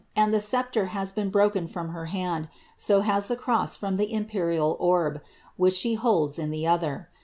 and 0.15 0.33
the 0.33 0.39
sceptre 0.41 0.87
has 0.87 1.11
been 1.11 1.31
brolieii 1.31 1.69
(nm 1.69 1.91
her 1.91 2.05
hand, 2.05 2.49
the 2.87 3.37
cross 3.39 3.75
from 3.75 3.97
the 3.97 4.11
imperial 4.11 4.75
orb, 4.79 5.21
which 5.57 5.75
she 5.75 5.95
huld* 5.95 6.39
in 6.39 6.51
itu 6.51 6.65
othe 6.65 6.83
r. 6.83 7.09